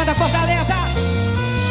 [0.00, 0.72] Canta Fortaleza!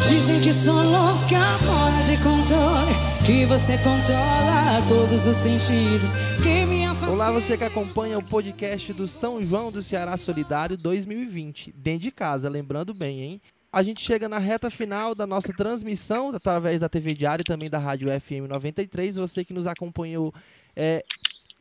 [0.08, 2.92] Dizem que sou louca, fora de controle.
[3.26, 6.14] Que você controla todos os sentidos.
[6.44, 11.74] Que me Olá, você que acompanha o podcast do São João do Ceará Solidário 2020,
[11.76, 13.42] dentro de casa, lembrando bem, hein?
[13.74, 17.68] A gente chega na reta final da nossa transmissão através da TV Diário e também
[17.68, 19.16] da Rádio FM 93.
[19.16, 20.32] Você que nos acompanhou
[20.78, 21.04] é,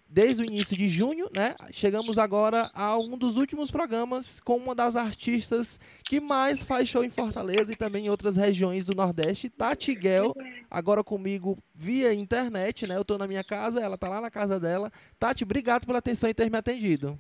[0.09, 1.55] desde o início de junho, né?
[1.71, 7.05] Chegamos agora a um dos últimos programas com uma das artistas que mais faz show
[7.05, 10.35] em Fortaleza e também em outras regiões do Nordeste, Tati Guel,
[10.71, 12.97] agora comigo via internet, né?
[12.97, 14.91] Eu tô na minha casa, ela tá lá na casa dela.
[15.19, 17.19] Tati, obrigado pela atenção e ter me atendido.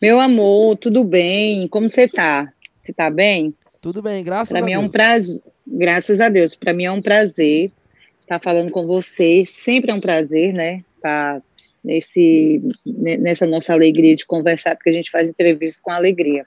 [0.00, 1.66] Meu amor, tudo bem?
[1.68, 2.52] Como você tá?
[2.82, 3.54] Você tá bem?
[3.80, 4.82] Tudo bem, graças pra a mim Deus.
[4.82, 6.54] É um prazer, graças a Deus.
[6.54, 7.70] Para mim é um prazer
[8.22, 9.44] estar falando com você.
[9.46, 10.84] Sempre é um prazer, né?
[11.00, 11.40] Tá
[11.88, 16.46] nesse, nessa nossa alegria de conversar, porque a gente faz entrevistas com alegria.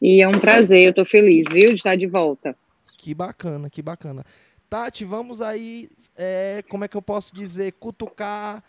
[0.00, 2.56] E é um prazer, eu estou feliz, viu, de estar de volta.
[2.96, 4.24] Que bacana, que bacana.
[4.70, 8.64] Tati, vamos aí, é, como é que eu posso dizer, cutucar,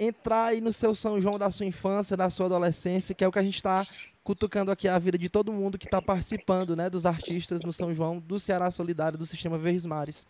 [0.00, 3.32] entrar aí no seu São João da sua infância, da sua adolescência, que é o
[3.32, 3.84] que a gente está
[4.24, 7.94] cutucando aqui a vida de todo mundo que está participando, né, dos artistas no São
[7.94, 10.26] João, do Ceará Solidário, do Sistema Verdes Mares.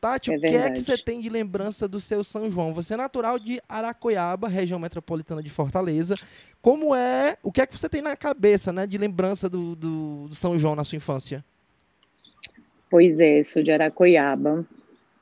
[0.00, 2.72] Tati, é o que é que você tem de lembrança do seu São João?
[2.74, 6.16] Você é natural de Aracoiaba, região metropolitana de Fortaleza.
[6.60, 10.28] Como é, o que é que você tem na cabeça, né, de lembrança do, do,
[10.28, 11.44] do São João na sua infância?
[12.90, 14.64] Pois é, sou de Aracoiaba,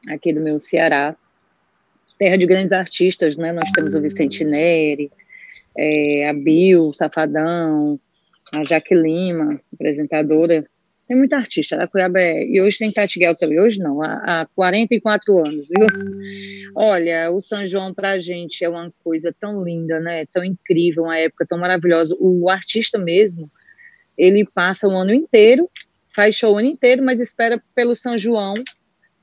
[0.09, 1.17] aqui do meu Ceará,
[2.19, 3.53] terra de grandes artistas, né?
[3.53, 5.11] Nós temos o Vicente Neri,
[5.77, 7.99] é, a Bill, Safadão,
[8.53, 10.65] a Jaque Lima, apresentadora.
[11.07, 14.47] Tem muita artista, Aracoiaba é, e hoje tem Tati Guel também, hoje não, há, há
[14.55, 15.87] 44 anos, viu?
[16.75, 20.25] Olha, o São João pra gente é uma coisa tão linda, né?
[20.33, 22.17] Tão incrível, uma época tão maravilhosa.
[22.19, 23.51] O artista mesmo,
[24.17, 25.69] ele passa o ano inteiro,
[26.15, 28.55] faz show o ano inteiro, mas espera pelo São João,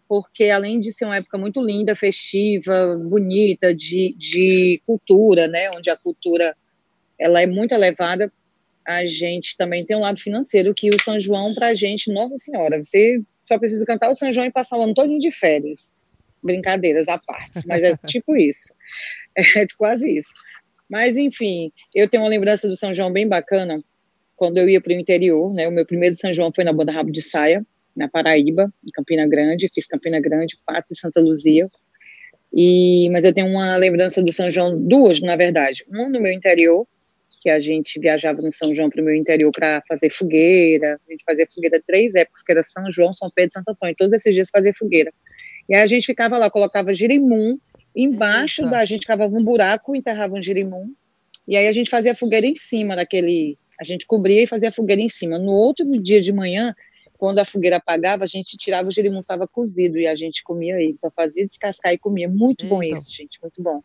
[0.07, 5.71] porque além de ser uma época muito linda, festiva, bonita, de, de cultura, né?
[5.75, 6.55] Onde a cultura
[7.19, 8.31] ela é muito elevada,
[8.85, 12.35] a gente também tem um lado financeiro, que o São João, para a gente, nossa
[12.37, 15.91] senhora, você só precisa cantar o São João e passar o ano todo de férias.
[16.43, 18.73] Brincadeiras à parte, mas é tipo isso.
[19.37, 20.33] É quase isso.
[20.89, 23.81] Mas, enfim, eu tenho uma lembrança do São João bem bacana,
[24.35, 25.67] quando eu ia para o interior, né?
[25.67, 27.65] O meu primeiro São João foi na Banda Rabo de Saia,
[27.95, 31.67] na Paraíba, em Campina Grande, fiz Campina Grande, Patos e Santa Luzia.
[32.53, 35.85] E, mas eu tenho uma lembrança do São João, duas, na verdade.
[35.87, 36.85] Uma no meu interior,
[37.41, 40.99] que a gente viajava no São João para o meu interior para fazer fogueira.
[41.07, 43.95] A gente fazia fogueira três épocas, que era São João, São Pedro e Santo Antônio.
[43.97, 45.11] Todos esses dias fazia fogueira.
[45.67, 47.57] E aí a gente ficava lá, colocava girimum,
[47.95, 48.71] embaixo Eita.
[48.71, 50.93] da a gente cavava um buraco, enterrava um girimum,
[51.47, 55.01] e aí a gente fazia fogueira em cima daquele, a gente cobria e fazia fogueira
[55.01, 55.39] em cima.
[55.39, 56.75] No outro dia de manhã,
[57.17, 60.79] quando a fogueira apagava, a gente tirava o girimum, estava cozido, e a gente comia
[60.79, 62.29] ele, só fazia descascar e comia.
[62.29, 62.75] Muito Eita.
[62.75, 63.81] bom isso, gente, muito bom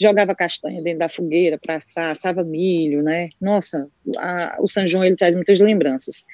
[0.00, 3.28] jogava castanha dentro da fogueira para assar, assava milho, né?
[3.40, 6.24] Nossa, a, o São João ele traz muitas lembranças.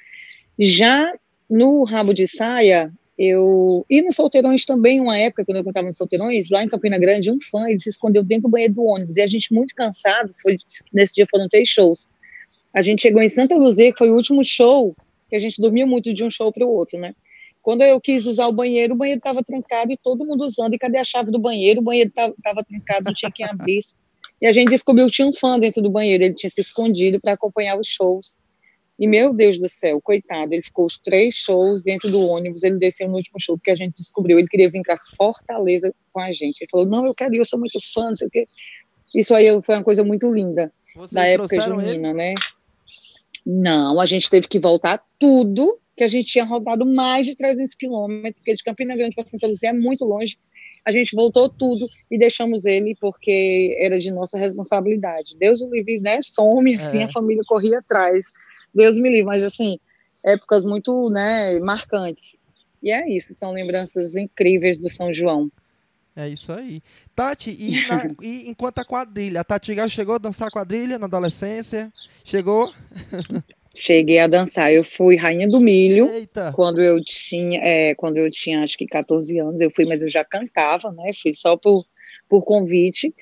[0.57, 1.13] Já
[1.49, 5.97] no rabo de saia, eu e nos solteirões também, uma época quando eu cantava nos
[5.97, 9.17] solteirões, lá em Campina Grande, um fã ele se escondeu dentro do banheiro do ônibus
[9.17, 10.57] e a gente muito cansado, foi
[10.93, 12.09] nesse dia foram três shows.
[12.73, 14.95] A gente chegou em Santa Luzia, que foi o último show
[15.29, 17.13] que a gente dormia muito de um show para o outro, né?
[17.67, 20.73] Quando eu quis usar o banheiro, o banheiro estava trancado e todo mundo usando.
[20.73, 21.81] E cadê a chave do banheiro?
[21.81, 23.97] O banheiro estava trancado, não tinha quem abrisse.
[24.41, 26.23] E a gente descobriu que tinha um fã dentro do banheiro.
[26.23, 28.39] Ele tinha se escondido para acompanhar os shows.
[28.97, 32.63] E, meu Deus do céu, coitado, ele ficou os três shows dentro do ônibus.
[32.63, 34.39] Ele desceu no último show, porque a gente descobriu.
[34.39, 36.61] Ele queria vir para Fortaleza com a gente.
[36.61, 38.47] Ele falou: Não, eu quero ir, eu sou muito fã, não sei o quê.
[39.13, 42.33] Isso aí foi uma coisa muito linda Vocês da época junina, né?
[43.49, 47.73] Não, a gente teve que voltar tudo que a gente tinha rodado mais de 300
[47.75, 50.37] quilômetros, porque de Campina Grande para Santa Luzia é muito longe.
[50.83, 55.37] A gente voltou tudo e deixamos ele porque era de nossa responsabilidade.
[55.39, 56.19] Deus o livre, né?
[56.21, 57.03] Some, assim, é.
[57.05, 58.25] a família corria atrás.
[58.75, 59.79] Deus me livre, mas assim,
[60.25, 62.37] épocas muito, né, marcantes.
[62.83, 65.49] E é isso, são lembranças incríveis do São João.
[66.17, 66.81] É isso aí.
[67.15, 71.93] Tati, e, na, e enquanto a quadrilha, a Tati chegou a dançar quadrilha na adolescência?
[72.23, 72.73] Chegou?
[73.75, 74.73] Cheguei a dançar.
[74.73, 76.51] Eu fui rainha do milho Eita.
[76.53, 79.61] quando eu tinha, é, quando eu tinha acho que 14 anos.
[79.61, 81.11] Eu fui, mas eu já cantava, né?
[81.13, 81.85] Fui só por,
[82.27, 83.13] por convite.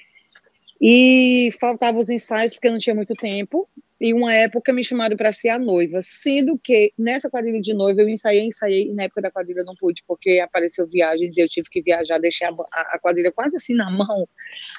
[0.80, 3.68] E faltavam os ensaios porque eu não tinha muito tempo.
[4.06, 8.04] E uma época me chamaram para ser a noiva, sendo que nessa quadrilha de noiva
[8.04, 11.48] eu ensaiei, ensaiei, e na época da quadrilha não pude, porque apareceu viagens e eu
[11.48, 14.30] tive que viajar, deixei a, a, quadrilha quase assim na mão.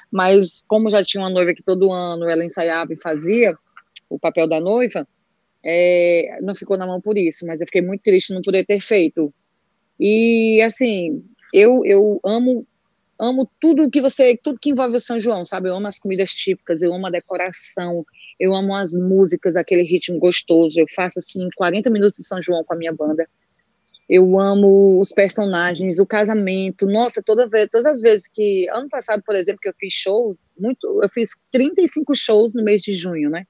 [0.09, 3.53] Mas como já tinha uma noiva que todo ano ela ensaiava e fazia
[4.09, 5.05] o papel da noiva,
[5.61, 8.79] é, não ficou na mão por isso, mas eu fiquei muito triste não poder ter
[8.79, 9.33] feito.
[9.99, 11.21] E assim,
[11.53, 12.65] eu, eu amo
[13.19, 15.69] amo tudo que você, tudo que envolve o São João, sabe?
[15.69, 18.05] Eu amo as comidas típicas, eu amo a decoração,
[18.39, 20.79] eu amo as músicas, aquele ritmo gostoso.
[20.79, 23.27] Eu faço assim 40 minutos de São João com a minha banda.
[24.09, 26.85] Eu amo os personagens, o casamento.
[26.85, 30.47] Nossa, toda vez, todas as vezes que ano passado, por exemplo, que eu fiz shows,
[30.57, 33.45] muito, eu fiz 35 shows no mês de junho, né?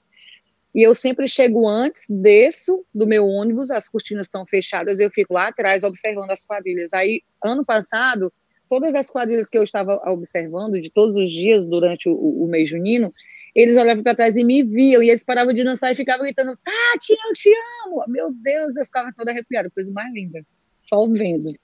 [0.73, 5.33] E eu sempre chego antes, desço do meu ônibus, as cortinas estão fechadas, eu fico
[5.33, 6.93] lá atrás observando as quadrilhas.
[6.93, 8.31] Aí, ano passado,
[8.69, 12.69] todas as quadrilhas que eu estava observando, de todos os dias durante o, o mês
[12.69, 13.09] junino,
[13.57, 16.55] eles olhavam para trás e me viam, e eles paravam de dançar e ficavam gritando,
[16.63, 17.49] Tati, eu te
[17.85, 18.03] amo!
[18.07, 20.45] Meu Deus, eu ficava toda arrepiada, coisa mais linda,
[20.79, 21.55] só vendo.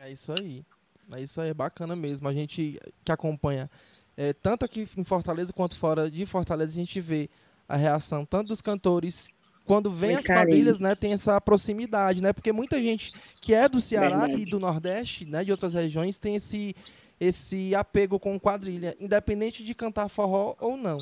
[0.00, 0.64] É isso aí,
[1.12, 3.70] é isso aí, é bacana mesmo, a gente que acompanha,
[4.16, 7.28] é, tanto aqui em Fortaleza quanto fora de Fortaleza, a gente vê
[7.68, 9.28] a reação tanto dos cantores
[9.66, 12.32] quando vem as quadrilhas, né, tem essa proximidade, né?
[12.32, 14.42] Porque muita gente que é do Ceará Verdade.
[14.42, 16.74] e do Nordeste, né, de outras regiões, tem esse
[17.22, 20.98] esse apego com quadrilha, independente de cantar forró ou não.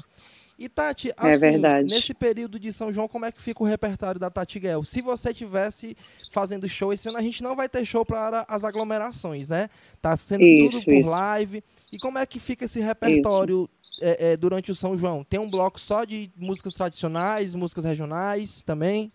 [0.58, 3.66] E Tati, é assim, é nesse período de São João, como é que fica o
[3.66, 4.84] repertório da Tati Guel?
[4.84, 5.96] Se você tivesse
[6.30, 9.70] fazendo show esse ano, a gente não vai ter show para as aglomerações, né?
[10.02, 11.10] Tá sendo isso, tudo por isso.
[11.10, 11.64] live.
[11.90, 13.66] E como é que fica esse repertório
[14.02, 15.24] é, é, durante o São João?
[15.24, 19.08] Tem um bloco só de músicas tradicionais, músicas regionais também?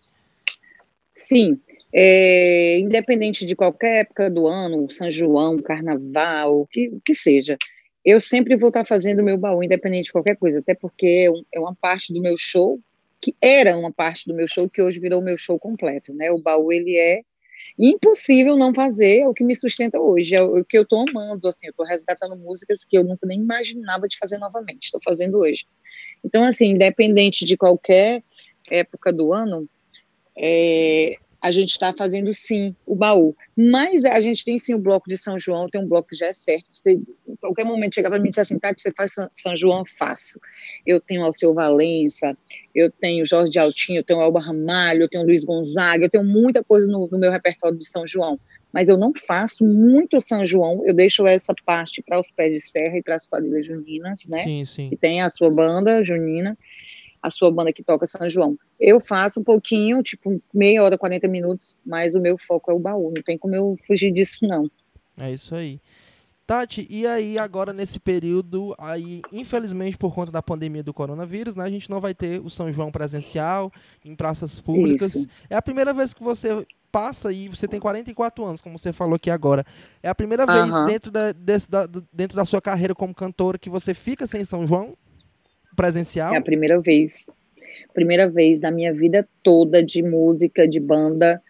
[1.14, 1.60] Sim,
[1.98, 7.56] é, independente de qualquer época do ano, São João, Carnaval, o que, que seja,
[8.04, 11.56] eu sempre vou estar fazendo o meu baú, independente de qualquer coisa, até porque é,
[11.56, 12.78] é uma parte do meu show,
[13.18, 16.30] que era uma parte do meu show, que hoje virou o meu show completo, né?
[16.30, 17.22] O baú, ele é
[17.78, 21.48] impossível não fazer, é o que me sustenta hoje, é o que eu estou amando,
[21.48, 25.38] assim, eu estou resgatando músicas que eu nunca nem imaginava de fazer novamente, estou fazendo
[25.38, 25.64] hoje.
[26.22, 28.22] Então, assim, independente de qualquer
[28.70, 29.66] época do ano,
[30.36, 31.16] é,
[31.46, 33.36] a gente está fazendo sim o baú.
[33.56, 36.26] Mas a gente tem sim o bloco de São João, tem um bloco que já
[36.26, 36.66] é certo.
[36.66, 39.84] Você, em qualquer momento chega para mim e assim, Tati, você faz São João, eu
[39.96, 40.40] faço.
[40.84, 42.36] Eu tenho Alceu Valença,
[42.74, 46.24] eu tenho Jorge de Altinho, eu tenho Alba Ramalho, eu tenho Luiz Gonzaga, eu tenho
[46.24, 48.40] muita coisa no, no meu repertório de São João.
[48.72, 52.60] Mas eu não faço muito São João, eu deixo essa parte para os pés de
[52.60, 54.42] serra e para as quadrilhas juninas, né?
[54.42, 54.90] Sim, sim.
[54.90, 56.58] Que tem a sua banda junina
[57.22, 58.58] a sua banda que toca São João.
[58.78, 62.78] Eu faço um pouquinho, tipo meia hora, 40 minutos, mas o meu foco é o
[62.78, 64.70] baú, não tem como eu fugir disso, não.
[65.18, 65.80] É isso aí.
[66.46, 71.64] Tati, e aí agora nesse período, aí infelizmente por conta da pandemia do coronavírus, né,
[71.64, 73.72] a gente não vai ter o São João presencial
[74.04, 75.16] em praças públicas.
[75.16, 75.28] Isso.
[75.50, 79.16] É a primeira vez que você passa e você tem 44 anos, como você falou
[79.16, 79.66] aqui agora.
[80.00, 83.68] É a primeira vez dentro da, desse, da, dentro da sua carreira como cantora que
[83.68, 84.96] você fica sem São João?
[85.76, 86.34] Presencial?
[86.34, 87.30] É a primeira vez.
[87.94, 91.40] Primeira vez na minha vida toda de música, de banda,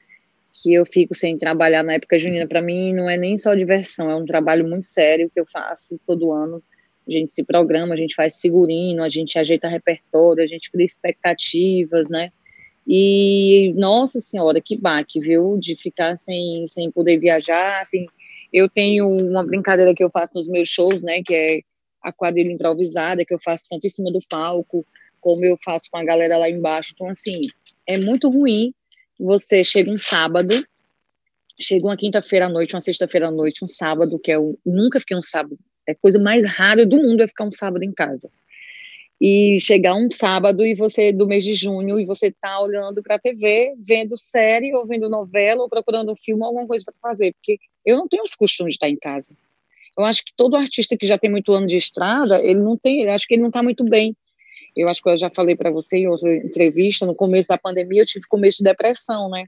[0.53, 2.47] que eu fico sem trabalhar na época junina.
[2.47, 5.99] Para mim, não é nem só diversão, é um trabalho muito sério que eu faço
[6.07, 6.63] todo ano.
[7.07, 10.85] A gente se programa, a gente faz figurino, a gente ajeita repertório, a gente cria
[10.85, 12.33] expectativas, né?
[12.87, 15.57] E, nossa senhora, que baque, viu?
[15.59, 18.07] De ficar sem, sem poder viajar, assim.
[18.53, 21.23] Eu tenho uma brincadeira que eu faço nos meus shows, né?
[21.25, 21.61] Que é
[22.07, 24.87] a quadrilha improvisada, que eu faço tanto em cima do palco,
[25.21, 26.93] como eu faço com a galera lá embaixo.
[26.95, 27.41] Então, assim,
[27.85, 28.73] é muito ruim
[29.19, 30.55] você chega um sábado,
[31.59, 34.57] chega uma quinta-feira à noite, uma sexta-feira à noite, um sábado, que é o.
[34.65, 35.59] Nunca fiquei um sábado.
[35.85, 38.31] É a coisa mais rara do mundo é ficar um sábado em casa.
[39.21, 43.17] E chegar um sábado e você, do mês de junho, e você tá olhando para
[43.17, 47.33] a TV, vendo série, ou vendo novela, ou procurando um filme, alguma coisa para fazer,
[47.33, 49.35] porque eu não tenho os costumes de estar em casa.
[49.97, 53.09] Eu acho que todo artista que já tem muito ano de estrada, ele não tem,
[53.09, 54.15] acho que ele não está muito bem.
[54.77, 58.03] Eu acho que eu já falei para você em outra entrevista, no começo da pandemia
[58.03, 59.47] eu tive começo de depressão, né?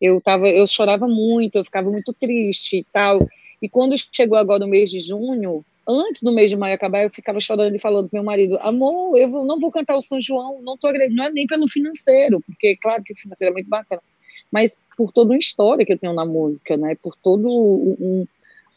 [0.00, 3.26] Eu tava, eu chorava muito, eu ficava muito triste e tal.
[3.60, 7.10] E quando chegou agora o mês de junho, antes do mês de maio acabar, eu
[7.10, 10.62] ficava chorando e falando pro meu marido: amor, eu não vou cantar o São João,
[10.62, 14.02] não tô não é nem pelo financeiro, porque claro que o financeiro é muito bacana,
[14.50, 16.96] mas por toda uma história que eu tenho na música, né?
[17.02, 18.26] Por todo um,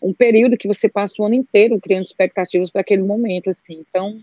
[0.01, 3.84] um período que você passa o ano inteiro criando expectativas para aquele momento, assim.
[3.88, 4.20] Então,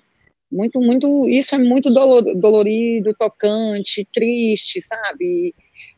[0.50, 5.54] muito, muito, isso é muito dolor, dolorido, tocante, triste, sabe?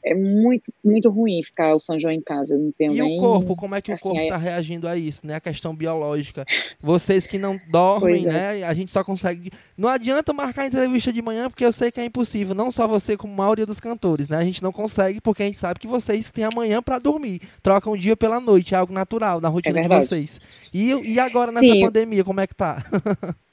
[0.06, 2.56] É muito, muito ruim ficar o São João em casa.
[2.56, 4.96] Não tenho e nem, o corpo, como é que assim, o corpo está reagindo a
[4.96, 5.34] isso, né?
[5.34, 6.46] A questão biológica.
[6.80, 8.32] Vocês que não dormem, é.
[8.32, 8.62] né?
[8.62, 9.50] A gente só consegue.
[9.76, 12.54] Não adianta marcar entrevista de manhã, porque eu sei que é impossível.
[12.54, 14.36] Não só você, como a maioria dos cantores, né?
[14.36, 17.40] A gente não consegue, porque a gente sabe que vocês têm amanhã para dormir.
[17.60, 20.40] Trocam o dia pela noite, é algo natural na rotina é de vocês.
[20.72, 21.80] E, e agora nessa Sim.
[21.80, 22.84] pandemia, como é que tá?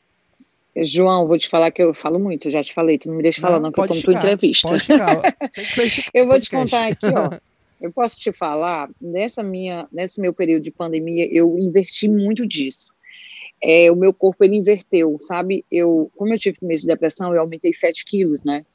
[0.75, 3.41] João, vou te falar que eu falo muito, já te falei, tu não me deixa
[3.41, 4.69] não, falar não, que eu tomo tua entrevista.
[6.13, 7.37] Eu vou te contar aqui, ó.
[7.79, 12.93] Eu posso te falar, nessa minha, nesse meu período de pandemia, eu investi muito disso.
[13.61, 15.65] É, o meu corpo, ele inverteu, sabe?
[15.69, 18.65] Eu, como eu tive mês de depressão, eu aumentei 7 quilos, né?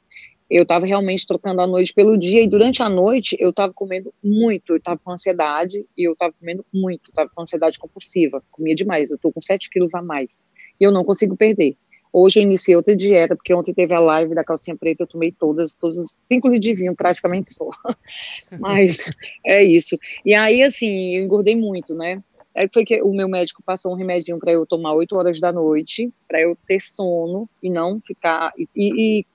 [0.49, 4.13] Eu estava realmente trocando a noite pelo dia, e durante a noite eu estava comendo
[4.23, 8.75] muito, eu estava com ansiedade, e eu estava comendo muito, estava com ansiedade compulsiva, comia
[8.75, 10.43] demais, eu estou com 7 quilos a mais,
[10.79, 11.75] e eu não consigo perder.
[12.11, 15.31] Hoje eu iniciei outra dieta, porque ontem teve a live da calcinha preta, eu tomei
[15.31, 17.69] todas, todos os cinco litros de vinho, praticamente só.
[18.59, 19.11] Mas
[19.45, 19.97] é isso.
[20.25, 22.23] E aí, assim, eu engordei muito, né?
[22.55, 25.51] Aí foi que o meu médico passou um remedinho para eu tomar 8 horas da
[25.51, 28.51] noite, para eu ter sono e não ficar.
[28.57, 29.25] E, e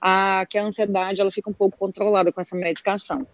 [0.00, 3.26] a, que a ansiedade ela fica um pouco controlada com essa medicação.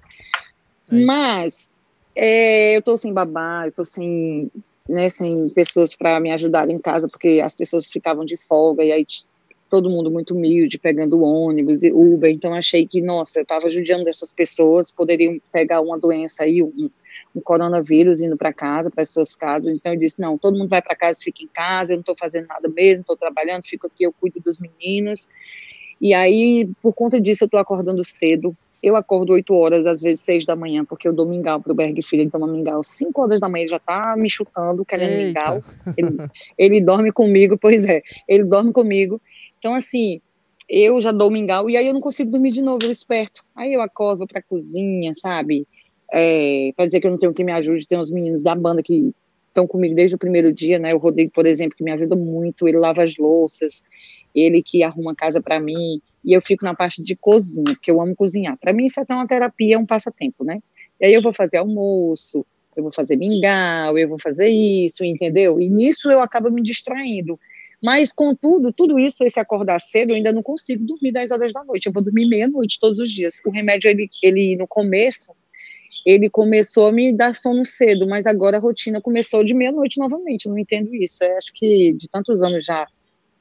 [0.91, 1.75] É Mas
[2.21, 4.51] é, eu tô sem babá, eu tô sem
[4.89, 8.91] né, sem pessoas para me ajudar em casa, porque as pessoas ficavam de folga e
[8.91, 9.07] aí
[9.69, 14.05] todo mundo muito humilde, pegando ônibus e Uber, então achei que, nossa, eu estava judiando
[14.05, 16.91] dessas pessoas, poderiam pegar uma doença aí, um,
[17.37, 20.71] um coronavírus indo para casa, para as suas casas, então eu disse, não, todo mundo
[20.71, 23.87] vai para casa, fica em casa, eu não estou fazendo nada mesmo, estou trabalhando, fico
[23.87, 25.29] aqui, eu cuido dos meninos,
[26.01, 30.21] e aí, por conta disso, eu estou acordando cedo, eu acordo 8 horas, às vezes
[30.21, 33.41] 6 da manhã, porque eu dou mingau pro Berg Filho, ele toma mingau 5 horas
[33.41, 35.27] da manhã, ele já tá me chutando, querendo Eita.
[35.27, 35.65] mingau.
[35.97, 36.19] Ele,
[36.57, 39.21] ele dorme comigo, pois é, ele dorme comigo.
[39.59, 40.21] Então, assim,
[40.69, 43.43] eu já dou mingau, e aí eu não consigo dormir de novo, eu esperto.
[43.57, 45.67] Aí eu acordo, vou pra cozinha, sabe?
[46.13, 48.83] É, pra dizer que eu não tenho quem me ajude, tem uns meninos da banda
[48.83, 49.13] que
[49.49, 50.95] estão comigo desde o primeiro dia, né?
[50.95, 53.83] O Rodrigo, por exemplo, que me ajuda muito, ele lava as louças,
[54.35, 58.03] ele que arruma casa para mim, e eu fico na parte de cozinha, porque eu
[58.03, 58.55] amo cozinhar.
[58.61, 60.59] Para mim, isso é até uma terapia, é um passatempo, né?
[61.01, 62.45] E aí eu vou fazer almoço,
[62.77, 65.59] eu vou fazer mingau, eu vou fazer isso, entendeu?
[65.59, 67.41] E nisso eu acabo me distraindo.
[67.83, 71.65] Mas, contudo, tudo isso, esse acordar cedo, eu ainda não consigo dormir 10 horas da
[71.65, 71.87] noite.
[71.87, 73.41] Eu vou dormir meia-noite todos os dias.
[73.47, 75.33] O remédio, ele, ele, no começo,
[76.05, 80.45] ele começou a me dar sono cedo, mas agora a rotina começou de meia-noite novamente.
[80.45, 81.25] Eu não entendo isso.
[81.25, 82.87] Eu acho que de tantos anos já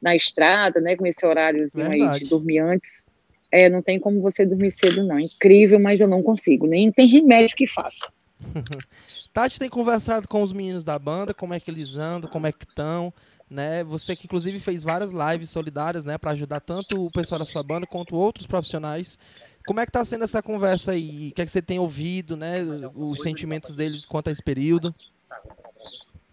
[0.01, 3.05] na estrada, né, com esse horáriozinho aí de dormir antes.
[3.51, 5.19] É, não tem como você dormir cedo, não.
[5.19, 6.67] Incrível, mas eu não consigo.
[6.67, 8.11] Nem tem remédio que faça.
[9.33, 12.51] Tati tem conversado com os meninos da banda, como é que eles andam, como é
[12.51, 13.13] que estão,
[13.49, 13.83] né?
[13.83, 17.63] Você que inclusive fez várias lives solidárias, né, para ajudar tanto o pessoal da sua
[17.63, 19.17] banda quanto outros profissionais.
[19.65, 21.29] Como é que tá sendo essa conversa aí?
[21.29, 22.63] O que é que você tem ouvido, né?
[22.95, 24.95] Os sentimentos deles quanto a esse período?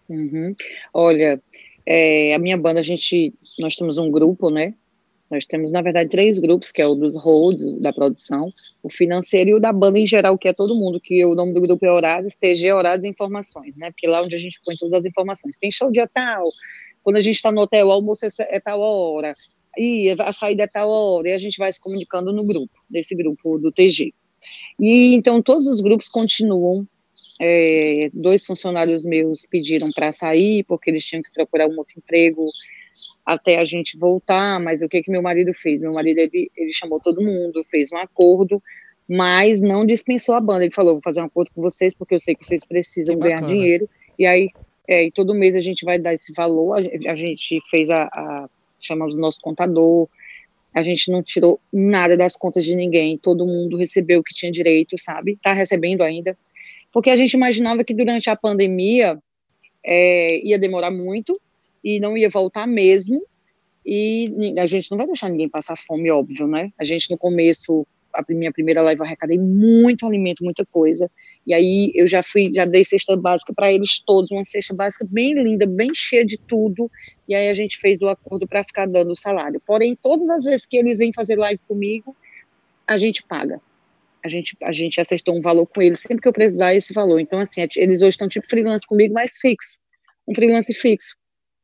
[0.08, 0.54] Uhum.
[0.92, 1.40] Olha,
[1.86, 4.74] é, a minha banda, a gente, nós temos um grupo, né?
[5.30, 8.50] Nós temos, na verdade, três grupos, que é o dos holds, da produção,
[8.82, 11.52] o financeiro e o da banda em geral, que é todo mundo, que o nome
[11.52, 13.90] do grupo é Horários, TG Horários Informações, né?
[13.90, 15.56] Porque lá onde a gente põe todas as informações.
[15.56, 16.48] Tem show dia tal,
[17.02, 19.34] quando a gente está no hotel, o almoço é, é tal hora,
[19.76, 23.14] e a saída é tal hora, e a gente vai se comunicando no grupo, nesse
[23.14, 24.12] grupo do TG.
[24.78, 26.86] E então todos os grupos continuam
[27.40, 32.42] é, dois funcionários meus pediram para sair porque eles tinham que procurar um outro emprego
[33.26, 35.80] até a gente voltar, mas o que que meu marido fez?
[35.80, 38.62] Meu marido ele, ele chamou todo mundo, fez um acordo,
[39.08, 40.64] mas não dispensou a banda.
[40.64, 43.40] Ele falou: vou fazer um acordo com vocês porque eu sei que vocês precisam ganhar
[43.40, 43.88] dinheiro.
[44.18, 44.50] E aí,
[44.86, 46.74] é, e todo mês a gente vai dar esse valor.
[46.74, 48.48] A, a gente fez a, a
[48.78, 50.06] chamamos o nosso contador.
[50.74, 53.16] A gente não tirou nada das contas de ninguém.
[53.16, 55.38] Todo mundo recebeu o que tinha direito, sabe?
[55.42, 56.36] Tá recebendo ainda
[56.94, 59.18] porque a gente imaginava que durante a pandemia
[59.84, 61.38] é, ia demorar muito
[61.82, 63.20] e não ia voltar mesmo,
[63.84, 66.72] e a gente não vai deixar ninguém passar fome, óbvio, né?
[66.78, 67.84] A gente no começo,
[68.14, 71.10] a minha primeira live, eu arrecadei muito alimento, muita coisa,
[71.44, 75.04] e aí eu já fui, já dei cesta básica para eles todos, uma cesta básica
[75.10, 76.88] bem linda, bem cheia de tudo,
[77.28, 79.60] e aí a gente fez o acordo para ficar dando o salário.
[79.66, 82.16] Porém, todas as vezes que eles vêm fazer live comigo,
[82.86, 83.60] a gente paga
[84.24, 87.20] a gente, a gente acertou um valor com eles, sempre que eu precisar esse valor.
[87.20, 89.76] Então, assim, eles hoje estão tipo freelance comigo, mas fixo,
[90.26, 91.14] um freelance fixo,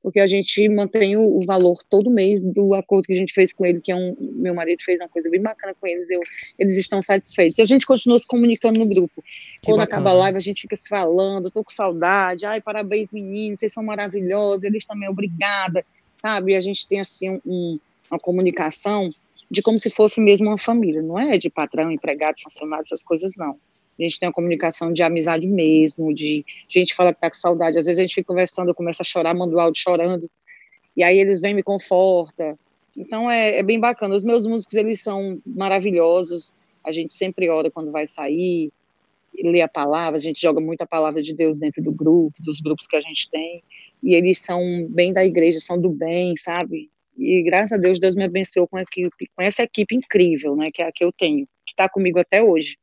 [0.03, 3.51] porque a gente mantém o, o, valor todo mês do acordo que a gente fez
[3.51, 6.21] com ele, que é um, meu marido fez uma coisa bem bacana com eles, eu,
[6.59, 7.59] eles estão satisfeitos.
[7.59, 9.23] E a gente continua se comunicando no grupo.
[9.23, 10.03] Que Quando bacana.
[10.03, 13.73] acaba a live, a gente fica se falando, tô com saudade, ai, parabéns meninos, vocês
[13.73, 15.83] são maravilhosos, eles também, obrigada,
[16.19, 16.53] sabe?
[16.53, 17.79] E a gente tem, assim, um
[18.11, 19.11] uma comunicação
[19.51, 23.33] de como se fosse mesmo uma família, não é de patrão, empregado, funcionário, essas coisas
[23.37, 23.57] não.
[23.99, 27.79] A gente tem uma comunicação de amizade mesmo, de gente fala que tá com saudade,
[27.79, 30.29] às vezes a gente fica conversando, eu começo a chorar, mando áudio chorando,
[30.97, 32.59] e aí eles vêm me conforta.
[32.97, 34.15] Então é, é bem bacana.
[34.15, 38.73] Os meus músicos, eles são maravilhosos, a gente sempre ora quando vai sair,
[39.45, 42.87] lê a palavra, a gente joga muita palavra de Deus dentro do grupo, dos grupos
[42.87, 43.63] que a gente tem,
[44.03, 46.91] e eles são bem da igreja, são do bem, sabe?
[47.21, 50.83] E graças a Deus, Deus me abençoou com, equipe, com essa equipe incrível, né, que
[50.83, 52.79] é a que eu tenho, que está comigo até hoje.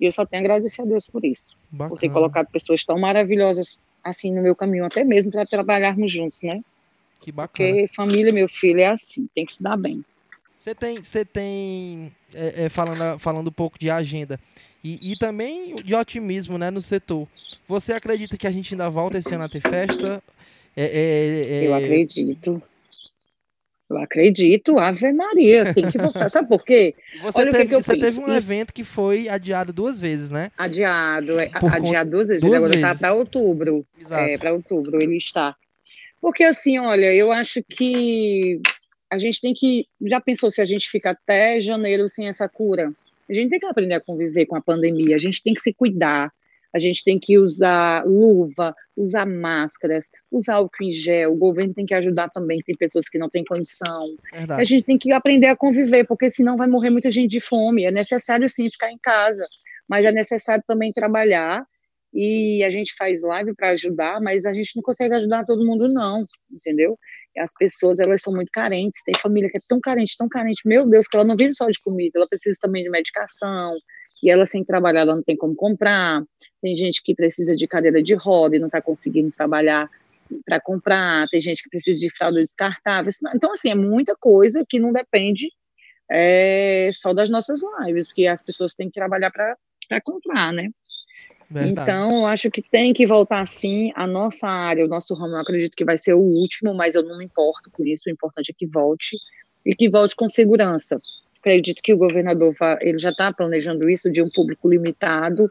[0.00, 1.56] E eu só tenho a agradecer a Deus por isso.
[1.70, 1.90] Bacana.
[1.90, 6.42] Por ter colocado pessoas tão maravilhosas assim no meu caminho, até mesmo para trabalharmos juntos,
[6.42, 6.62] né?
[7.20, 7.68] Que bacana.
[7.68, 10.04] Porque família, meu filho, é assim, tem que se dar bem.
[10.58, 14.38] Você tem, você tem é, é, falando, falando um pouco de agenda
[14.82, 17.26] e, e também de otimismo né, no setor.
[17.68, 20.22] Você acredita que a gente ainda volta esse ano a ter festa?
[20.76, 22.62] É, é, é, eu acredito.
[23.88, 26.28] Eu acredito, Ave Maria, tem que voltar.
[26.30, 26.94] Sabe por quê?
[27.22, 28.52] Você Olha teve, o que, que eu você teve um Isso.
[28.52, 30.50] evento que foi adiado duas vezes, né?
[30.58, 32.42] Adiado, é, adiado duas vezes.
[32.42, 33.86] Duas Ele agora está para outubro.
[34.00, 34.22] Exato.
[34.22, 35.54] É, para outubro ele está.
[36.20, 38.60] Porque assim, olha, eu acho que
[39.08, 39.86] a gente tem que.
[40.02, 42.92] Já pensou se a gente fica até janeiro sem essa cura?
[43.28, 45.72] A gente tem que aprender a conviver com a pandemia, a gente tem que se
[45.72, 46.32] cuidar,
[46.76, 51.32] a gente tem que usar luva, usar máscaras, usar álcool em gel.
[51.32, 54.14] O governo tem que ajudar também, tem pessoas que não têm condição.
[54.30, 54.60] Verdade.
[54.60, 57.84] A gente tem que aprender a conviver, porque senão vai morrer muita gente de fome.
[57.84, 59.48] É necessário sim ficar em casa,
[59.88, 61.64] mas é necessário também trabalhar.
[62.12, 65.88] E a gente faz live para ajudar, mas a gente não consegue ajudar todo mundo,
[65.88, 66.18] não,
[66.50, 66.98] entendeu?
[67.38, 70.88] as pessoas elas são muito carentes, tem família que é tão carente, tão carente, meu
[70.88, 73.76] Deus, que ela não vive só de comida, ela precisa também de medicação,
[74.22, 76.22] e ela sem trabalhar, ela não tem como comprar,
[76.62, 79.88] tem gente que precisa de cadeira de roda e não está conseguindo trabalhar
[80.44, 84.78] para comprar, tem gente que precisa de fralda descartável, então assim, é muita coisa que
[84.78, 85.50] não depende
[86.10, 90.70] é, só das nossas lives, que as pessoas têm que trabalhar para comprar, né?
[91.48, 91.80] Verdade.
[91.80, 95.36] Então, eu acho que tem que voltar sim a nossa área, o nosso ramo.
[95.36, 98.08] Eu acredito que vai ser o último, mas eu não me importo com isso.
[98.08, 99.16] O importante é que volte
[99.64, 100.96] e que volte com segurança.
[101.46, 105.48] Acredito que o governador ele já está planejando isso de um público limitado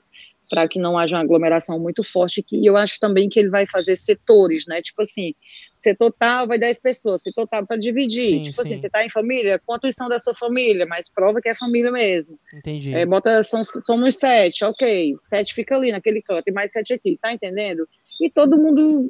[0.49, 3.65] para que não haja uma aglomeração muito forte, que eu acho também que ele vai
[3.65, 4.81] fazer setores, né?
[4.81, 5.33] Tipo assim,
[5.73, 8.29] setor tal vai 10 pessoas, setor tal para dividir.
[8.29, 8.75] Sim, tipo assim, sim.
[8.75, 10.85] assim, você está em família, quantos são da sua família?
[10.85, 12.37] Mas prova que é família mesmo.
[12.53, 12.93] Entendi.
[12.93, 15.15] É, bota, são, somos sete, ok.
[15.21, 17.87] Sete fica ali naquele canto, e mais sete aqui, tá entendendo?
[18.21, 19.09] E todo mundo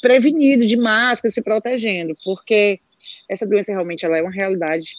[0.00, 2.80] prevenido, de máscara, se protegendo, porque
[3.28, 4.94] essa doença realmente ela é uma realidade,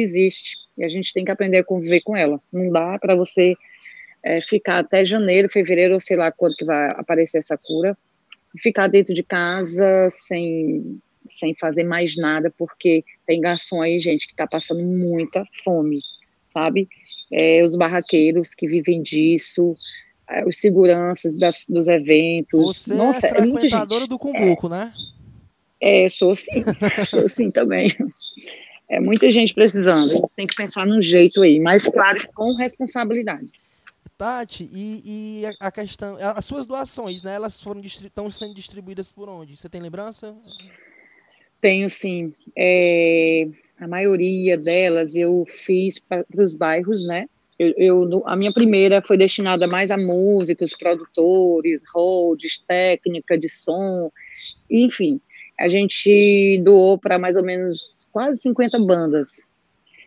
[0.00, 2.40] existe, e a gente tem que aprender a conviver com ela.
[2.52, 3.54] Não dá para você
[4.22, 7.96] é, ficar até janeiro, fevereiro, ou sei lá quando que vai aparecer essa cura,
[8.58, 14.32] ficar dentro de casa sem, sem fazer mais nada, porque tem garçom aí, gente, que
[14.32, 15.98] está passando muita fome,
[16.48, 16.88] sabe?
[17.32, 19.74] É, os barraqueiros que vivem disso,
[20.28, 22.76] é, os seguranças das, dos eventos.
[22.76, 24.90] Você Nossa, é, é frequentadora do Cumbuco, né?
[25.80, 26.64] É, sou sim,
[27.06, 27.94] sou sim também.
[28.94, 33.50] É muita gente precisando, tem que pensar num jeito aí, mas claro, com responsabilidade.
[34.16, 35.02] Tati, e,
[35.42, 37.34] e a questão, as suas doações, né?
[37.34, 39.56] Elas foram estão sendo distribuídas por onde?
[39.56, 40.32] Você tem lembrança?
[41.60, 42.32] Tenho sim.
[42.56, 43.48] É,
[43.80, 47.26] a maioria delas eu fiz para os bairros, né?
[47.58, 54.12] Eu, eu, a minha primeira foi destinada mais a músicos, produtores, holds, técnica de som,
[54.70, 55.20] enfim.
[55.58, 59.44] A gente doou para mais ou menos quase 50 bandas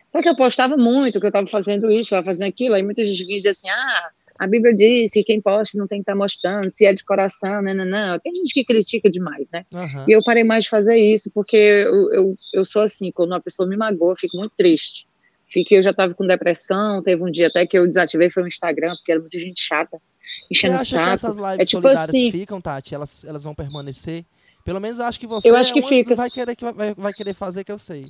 [0.08, 3.04] só que eu postava muito que eu estava fazendo isso, estava fazendo aquilo, aí muita
[3.04, 6.18] gente dizer assim, ah, a Bíblia diz que quem posta não tem que estar tá
[6.18, 8.18] mostrando, se é de coração, não, não, não.
[8.18, 9.66] Tem gente que critica demais, né?
[9.74, 10.04] Uhum.
[10.08, 13.40] E eu parei mais de fazer isso, porque eu, eu, eu sou assim, quando uma
[13.40, 15.06] pessoa me magoa, eu fico muito triste.
[15.46, 18.46] Fiquei, eu já estava com depressão, teve um dia até que eu desativei foi o
[18.46, 19.98] Instagram, porque era muita gente chata,
[20.50, 21.04] enchendo o saco.
[21.04, 22.94] Que essas lives é tipo assim, ficam, Tati?
[22.94, 24.24] Elas, elas vão permanecer?
[24.68, 26.14] Pelo menos eu acho que você eu acho que é fica.
[26.14, 28.04] vai querer que vai, vai querer fazer que eu sei.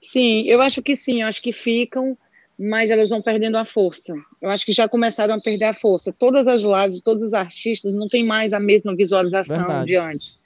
[0.00, 2.16] Sim, eu acho que sim, eu acho que ficam,
[2.58, 4.14] mas elas vão perdendo a força.
[4.40, 6.10] Eu acho que já começaram a perder a força.
[6.10, 9.88] Todas as lives, todos os artistas não têm mais a mesma visualização Verdade.
[9.88, 10.40] de antes.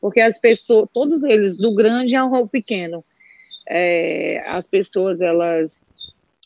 [0.00, 3.04] Porque as pessoas, todos eles, do grande ao pequeno,
[3.68, 5.84] é, as pessoas, elas,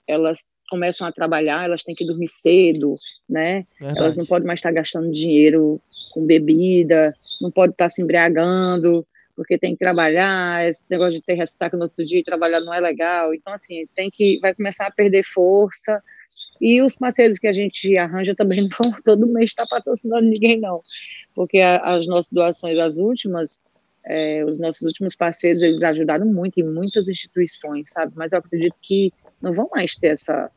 [0.07, 2.95] elas começam a trabalhar, elas têm que dormir cedo,
[3.29, 3.65] né?
[3.79, 4.01] Verdade.
[4.01, 5.81] Elas não podem mais estar gastando dinheiro
[6.13, 9.07] com bebida, não podem estar se embriagando,
[9.39, 12.75] porque tem que trabalhar, esse negócio de ter ressaca no outro dia e trabalhar não
[12.75, 13.33] é legal.
[13.33, 16.03] Então, assim, tem que, vai começar a perder força.
[16.61, 20.59] E os parceiros que a gente arranja também não vão todo mês estar patrocinando ninguém,
[20.59, 20.83] não.
[21.37, 23.63] Porque a, as nossas doações, as últimas,
[24.05, 28.13] é, os nossos últimos parceiros, eles ajudaram muito em muitas instituições, sabe?
[28.17, 30.51] Mas eu acredito que não vão mais ter essa,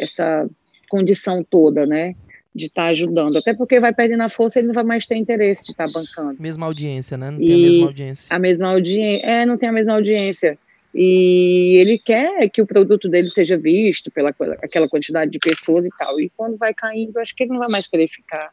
[0.00, 0.48] essa
[0.88, 2.14] condição toda, né?
[2.54, 3.36] de estar tá ajudando.
[3.36, 5.92] Até porque vai perdendo a força, ele não vai mais ter interesse de estar tá
[5.92, 6.40] bancando.
[6.40, 7.30] Mesma audiência, né?
[7.30, 8.26] Não tem e a mesma audiência.
[8.28, 9.26] A mesma audiência.
[9.26, 10.58] É, não tem a mesma audiência.
[10.92, 15.90] E ele quer que o produto dele seja visto pela aquela quantidade de pessoas e
[15.96, 16.20] tal.
[16.20, 18.50] E quando vai caindo, acho que ele não vai mais querer ficar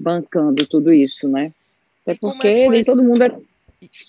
[0.00, 1.52] bancando tudo isso, né?
[2.02, 3.30] Até porque é nem todo mundo é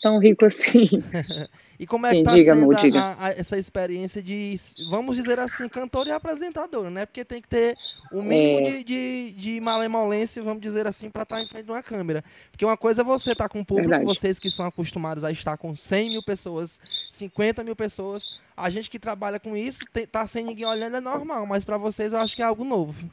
[0.01, 0.87] tão rico assim.
[1.79, 4.53] E como é Sim, que tá diga, sendo amor, a, a, essa experiência de,
[4.89, 7.05] vamos dizer assim, cantor e apresentador, né?
[7.05, 7.73] Porque tem que ter
[8.11, 8.71] o mínimo é...
[8.71, 12.21] de, de, de malemolência, vamos dizer assim, para estar tá em frente de uma câmera.
[12.51, 14.13] Porque uma coisa é você estar tá com um público, Verdade.
[14.13, 18.89] vocês que são acostumados a estar com 100 mil pessoas, 50 mil pessoas, a gente
[18.89, 22.19] que trabalha com isso, tem, tá sem ninguém olhando é normal, mas para vocês eu
[22.19, 23.09] acho que é algo novo.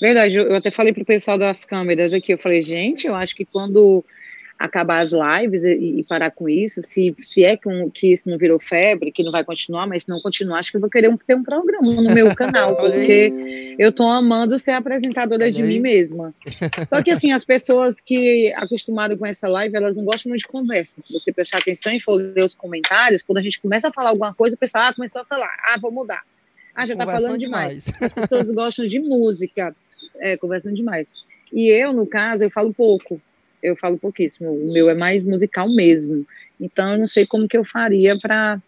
[0.00, 3.44] Verdade, eu até falei pro pessoal das câmeras aqui, eu falei, gente, eu acho que
[3.44, 4.04] quando
[4.60, 8.28] acabar as lives e, e, parar com isso, se, se é que, um, que isso
[8.28, 10.90] não virou febre, que não vai continuar, mas se não continuar, acho que eu vou
[10.90, 15.62] querer um, ter um programa no meu canal, porque eu tô amando ser apresentadora de
[15.62, 16.34] mim mesma.
[16.86, 20.48] Só que, assim, as pessoas que acostumadas com essa live, elas não gostam muito de
[20.48, 21.00] conversa.
[21.00, 24.10] Se você prestar atenção e for ler os comentários, quando a gente começa a falar
[24.10, 26.20] alguma coisa, o pessoal ah, começou a falar, ah, vou mudar.
[26.74, 27.86] Ah, já tá falando demais.
[27.86, 28.02] demais.
[28.02, 29.74] As pessoas gostam de música,
[30.18, 31.08] é, conversando demais.
[31.50, 33.18] E eu, no caso, eu falo pouco
[33.62, 34.50] eu falo pouquíssimo.
[34.50, 36.26] O meu é mais musical mesmo.
[36.60, 38.60] Então, eu não sei como que eu faria para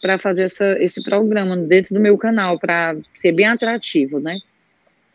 [0.00, 4.38] para fazer essa, esse programa dentro do meu canal, para ser bem atrativo, né?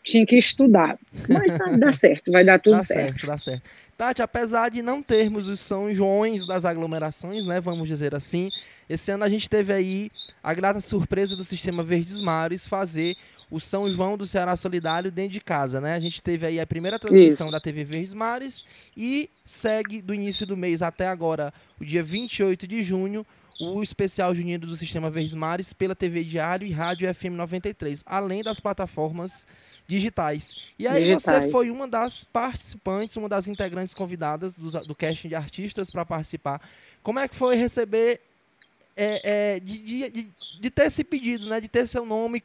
[0.03, 0.97] Tinha que estudar.
[1.29, 3.19] Mas tá, dá certo, vai dar tudo dá certo.
[3.19, 3.27] certo.
[3.27, 3.63] Dá certo.
[3.95, 7.61] Tati, apesar de não termos os São Joões das aglomerações, né?
[7.61, 8.49] Vamos dizer assim,
[8.89, 10.09] esse ano a gente teve aí
[10.41, 13.15] a grata surpresa do Sistema Verdes Mares fazer
[13.53, 15.93] o São João do Ceará Solidário dentro de casa, né?
[15.93, 17.51] A gente teve aí a primeira transmissão Isso.
[17.51, 18.65] da TV Verdes Mares
[18.97, 23.23] e segue do início do mês até agora, o dia 28 de junho,
[23.61, 28.41] o especial junino do Sistema Verdes Mares pela TV Diário e Rádio FM 93, além
[28.41, 29.45] das plataformas
[29.85, 30.59] digitais.
[30.79, 31.43] E aí digitais.
[31.43, 36.03] você foi uma das participantes, uma das integrantes convidadas do, do casting de artistas para
[36.03, 36.59] participar.
[37.03, 38.19] Como é que foi receber
[38.97, 39.21] é,
[39.55, 41.61] é, de, de, de, ter esse pedido, né?
[41.61, 42.43] De ter seu nome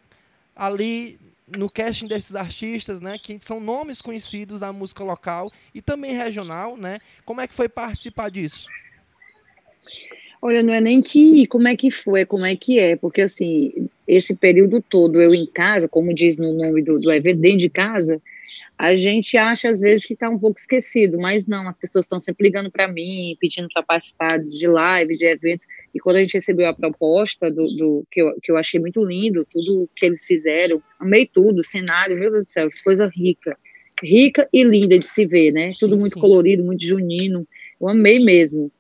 [0.58, 6.14] ali no casting desses artistas, né, que são nomes conhecidos da música local e também
[6.14, 6.98] regional, né?
[7.24, 8.66] Como é que foi participar disso?
[10.42, 13.88] Olha, não é nem que como é que foi, como é que é, porque assim,
[14.06, 18.20] esse período todo eu em casa, como diz no nome do, do dentro de casa,
[18.78, 22.20] a gente acha às vezes que está um pouco esquecido, mas não, as pessoas estão
[22.20, 26.34] sempre ligando para mim, pedindo para participar de lives, de eventos, e quando a gente
[26.34, 30.24] recebeu a proposta do, do, que, eu, que eu achei muito lindo, tudo que eles
[30.24, 33.58] fizeram, amei tudo, o cenário, meu Deus do céu, coisa rica,
[34.00, 35.72] rica e linda de se ver, né?
[35.76, 36.20] Tudo sim, muito sim.
[36.20, 37.48] colorido, muito junino,
[37.80, 38.70] eu amei mesmo.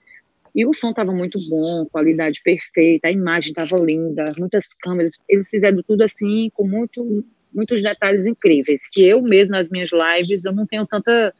[0.54, 5.48] E o som estava muito bom, qualidade perfeita, a imagem estava linda, muitas câmeras, eles
[5.48, 7.24] fizeram tudo assim com muito
[7.58, 11.34] muitos detalhes incríveis, que eu mesmo nas minhas lives eu não tenho tanta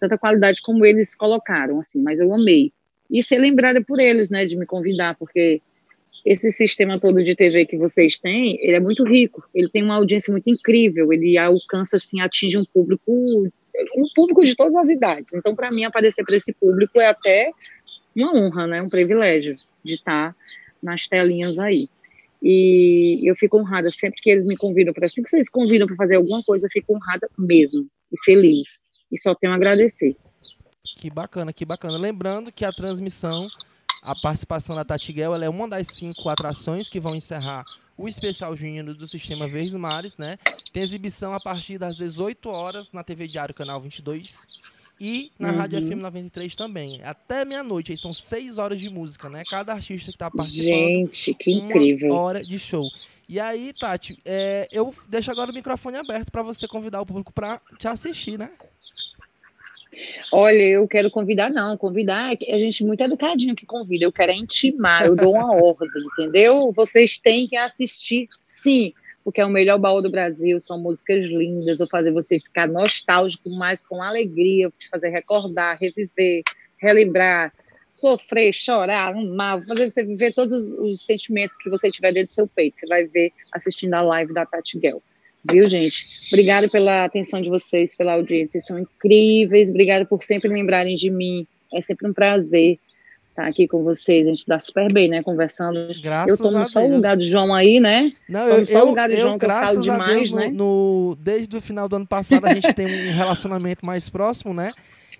[0.00, 2.72] tanta qualidade como eles colocaram, assim, mas eu amei.
[3.08, 5.62] E ser lembrada por eles, né, de me convidar, porque
[6.24, 9.96] esse sistema todo de TV que vocês têm, ele é muito rico, ele tem uma
[9.96, 15.34] audiência muito incrível, ele alcança, assim, atinge um público, um público de todas as idades.
[15.34, 17.52] Então, para mim, aparecer para esse público é até
[18.16, 20.34] uma honra, né, um privilégio de estar
[20.82, 21.88] nas telinhas aí.
[22.42, 25.94] E eu fico honrada sempre que eles me convidam para assim que vocês convidam para
[25.94, 28.82] fazer alguma coisa, eu fico honrada mesmo e feliz.
[29.10, 30.16] E só tenho a agradecer.
[30.96, 31.96] Que bacana, que bacana.
[31.96, 33.46] Lembrando que a transmissão,
[34.02, 37.62] a participação da Tatiguel, ela é uma das cinco atrações que vão encerrar
[37.96, 40.36] o especial junino do Sistema Verdes Mares, né?
[40.72, 44.61] Tem exibição a partir das 18 horas na TV Diário Canal 22
[45.04, 45.58] e na uhum.
[45.58, 47.00] Rádio FM 93 também.
[47.02, 49.42] Até meia-noite, aí são seis horas de música, né?
[49.50, 50.64] Cada artista que está participando.
[50.64, 52.12] Gente, que incrível.
[52.12, 52.88] Uma hora de show.
[53.28, 57.32] E aí, Tati, é, eu deixo agora o microfone aberto para você convidar o público
[57.32, 58.50] para te assistir, né?
[60.30, 61.76] Olha, eu quero convidar, não.
[61.76, 64.04] Convidar é a gente muito educadinho que convida.
[64.04, 66.70] Eu quero é intimar, eu dou uma ordem, entendeu?
[66.76, 71.78] Vocês têm que assistir, sim porque é o melhor baú do Brasil, são músicas lindas,
[71.78, 76.42] vou fazer você ficar nostálgico, mas com alegria, vou te fazer recordar, reviver,
[76.78, 77.52] relembrar,
[77.90, 82.28] sofrer, chorar, amar, vou fazer você viver todos os, os, sentimentos que você tiver dentro
[82.28, 85.02] do seu peito, você vai ver assistindo a live da Tati Gell.
[85.44, 86.28] Viu, gente?
[86.28, 91.10] Obrigada pela atenção de vocês, pela audiência, vocês são incríveis, obrigada por sempre lembrarem de
[91.10, 92.78] mim, é sempre um prazer
[93.32, 94.28] estar aqui com vocês.
[94.28, 95.22] A gente dá super bem, né?
[95.22, 95.88] Conversando.
[96.00, 98.12] Graças eu tomo só o lugar do João aí, né?
[98.28, 100.48] Não, eu, só o lugar do João eu, que eu falo demais, Deus, né?
[100.48, 100.54] No,
[101.10, 104.72] no, desde o final do ano passado a gente tem um relacionamento mais próximo, né?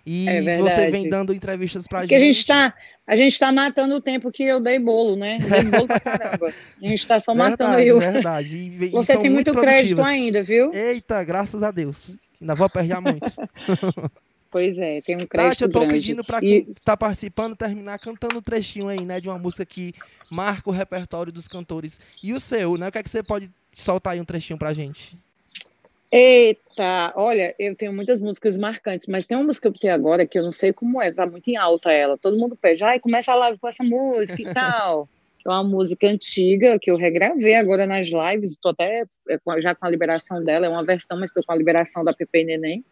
[0.05, 2.25] E é você vem dando entrevistas pra Porque gente.
[2.25, 2.75] a gente tá,
[3.07, 5.39] a gente tá matando o tempo que eu dei bolo, né?
[5.39, 6.53] dei bolo pra caramba.
[6.83, 8.01] A gente tá só verdade, matando eu.
[8.01, 8.57] Verdade.
[8.57, 10.73] E, você tem muito, muito crédito ainda, viu?
[10.75, 12.17] Eita, graças a Deus.
[12.41, 13.31] Ainda vou apertar muito.
[14.53, 15.95] Pois é, tem um crédito Tati, eu tô grande.
[15.95, 16.75] pedindo para quem e...
[16.85, 19.95] tá participando terminar cantando um trechinho aí, né, de uma música que
[20.31, 21.99] marca o repertório dos cantores.
[22.23, 22.89] E o seu, né?
[22.89, 25.17] O que é que você pode soltar aí um trechinho pra gente?
[26.13, 30.27] Eita, olha, eu tenho muitas músicas marcantes, mas tem uma música que eu tenho agora
[30.27, 32.19] que eu não sei como é, tá muito em alta ela.
[32.19, 35.09] Todo mundo pede, ai, começa a live com essa música e tal.
[35.45, 39.85] É uma música antiga que eu regravei agora nas lives, estou até é, já com
[39.85, 42.85] a liberação dela, é uma versão, mas estou com a liberação da Pepe Neném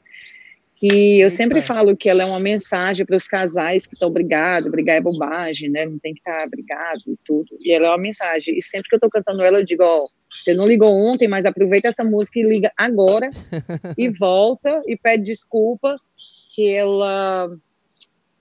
[0.81, 4.71] que eu sempre falo que ela é uma mensagem para os casais que estão brigados,
[4.71, 5.85] brigar é bobagem, né?
[5.85, 7.55] Não tem que estar tá brigado e tudo.
[7.61, 8.57] E ela é uma mensagem.
[8.57, 11.45] E sempre que eu estou cantando ela, eu digo, ó, você não ligou ontem, mas
[11.45, 13.29] aproveita essa música e liga agora
[13.99, 15.97] e volta e pede desculpa
[16.55, 17.51] que ela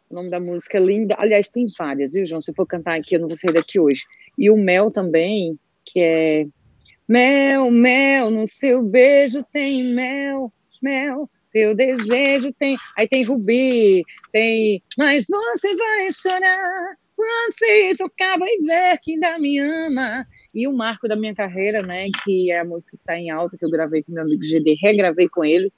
[0.10, 1.15] o nome da música é linda.
[1.19, 2.41] Aliás, tem várias, viu, João?
[2.41, 4.04] Se eu for cantar aqui, eu não vou sair daqui hoje.
[4.38, 6.47] E o Mel também, que é
[7.06, 12.78] Mel, mel, no seu beijo tem mel, mel teu desejo tem.
[12.98, 14.84] Aí tem Rubi, tem.
[14.98, 20.26] Mas você vai chorar quando se tocar, vai ver que ainda me ama.
[20.54, 23.58] E o marco da minha carreira, né, que é a música que está em alta,
[23.58, 25.72] que eu gravei com meu amigo GD, regravei com ele,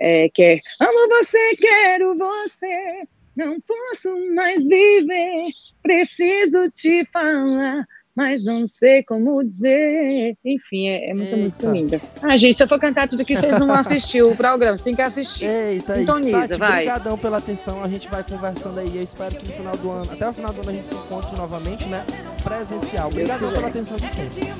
[0.00, 3.02] é, que é Amo você, quero você,
[3.36, 5.50] não posso mais viver,
[5.82, 7.86] preciso te falar
[8.18, 10.36] mas não sei como dizer.
[10.44, 11.42] Enfim, é, é muita Eita.
[11.42, 12.00] música linda.
[12.20, 14.82] Ah, gente, se eu for cantar tudo aqui, vocês não vão assistir o programa, vocês
[14.82, 15.44] têm que assistir.
[15.44, 16.82] Eita, Sintoniza, tá, vai.
[16.82, 18.96] Obrigadão pela atenção, a gente vai conversando aí.
[18.96, 20.94] Eu espero que no final do ano, até o final do ano, a gente se
[20.94, 22.04] encontre novamente, né?
[22.42, 23.06] Presencial.
[23.06, 24.52] Obrigadão pela atenção de sempre.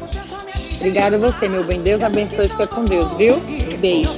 [0.77, 1.83] Obrigada a você, meu bem.
[1.83, 3.41] Deus abençoe e fica com Deus, viu?
[3.81, 4.11] Beijo.